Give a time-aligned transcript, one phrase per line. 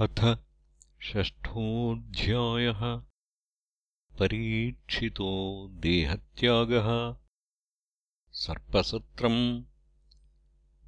[0.00, 0.36] अथ
[1.02, 3.02] षष्ठोऽध्यायः।
[4.18, 7.16] परीक्षितो देहत्यागः।
[8.32, 9.64] सर्पसत्रम्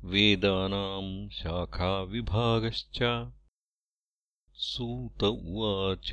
[0.04, 3.30] वेदानाम् शाखाविभागश्च।
[4.55, 6.12] सूत उवाच।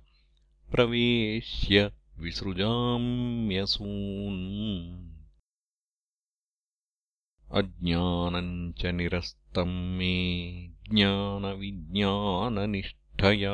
[0.72, 5.13] प्रवेश्य विसृजाम्यसून्
[7.54, 13.54] अज्ञानम् च निरस्तम् मे ज्ञानविज्ञाननिष्ठया।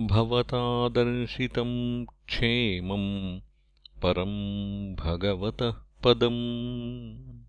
[0.00, 3.40] भवतादर्शितम् क्षेमम्
[4.00, 7.42] परम् भगवतः पदम्।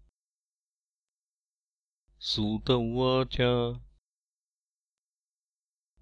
[2.20, 3.38] सूत उवाच।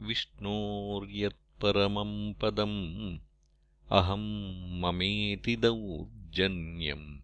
[0.00, 3.18] विष्णोर्यत्परमम् पदम्।
[3.90, 7.18] अहम् ममेति दौर्जन्यम्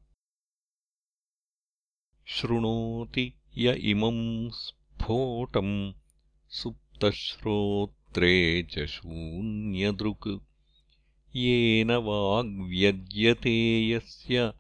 [2.28, 5.94] शृणोति य इमम् स्फोटम्
[6.98, 10.40] सुप्तश्रोत्रे च शून्यदृक्
[11.36, 14.52] येन वाग्व्यज्यते यस्य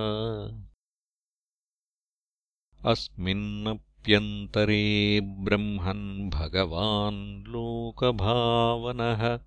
[2.86, 9.40] अस्मिन्नप्यन्तरे ब्रह्मन् भगवान् लोकभावनः।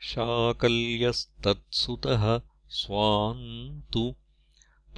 [0.08, 4.16] शाकल्यस्तत्सुतः स्वान् तु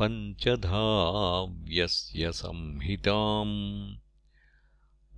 [0.02, 3.96] पञ्चधाव्यस्य संहिताम्।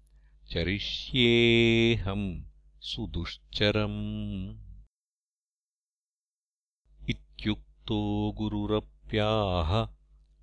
[0.51, 2.41] चरिष्येऽहम्
[2.81, 4.64] सुदुश्चरम्
[7.85, 9.87] इत्युक्तो गुरुरप्याह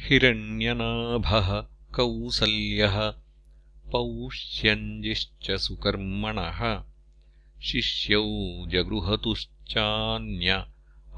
[0.00, 3.14] हिरण्यनाभः कौसल्यः
[3.92, 6.84] पौष्यञ्जिश्च सुकर्मणः
[7.62, 8.24] शिष्यौ
[8.68, 10.66] जगृहतुश्चान्य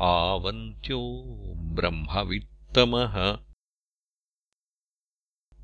[0.00, 1.22] आवन्त्यो
[1.56, 3.45] ब्रह्मवित्तमः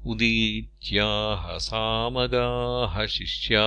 [0.06, 3.64] उदीच्याः सामगाः शिष्या।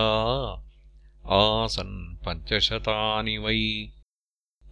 [1.30, 3.89] आसन् पञ्चशतानि वै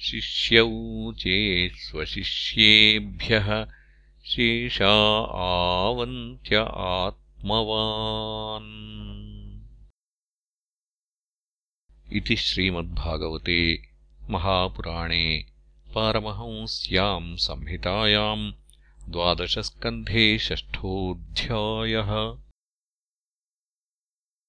[0.00, 3.66] शिष्यौ चे स्वशिष्येभ्यः
[4.24, 4.92] शेषा
[5.78, 9.17] आवन्त्य आत्मवान्
[12.16, 13.60] इति श्रीमद्भागवते
[14.30, 15.24] महापुराणे
[15.94, 18.50] पारमहंस्याम् संहितायाम्
[19.12, 22.10] द्वादशस्कन्धे षष्ठोऽध्यायः